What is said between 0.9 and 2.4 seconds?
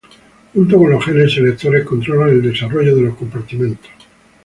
genes selectores controlan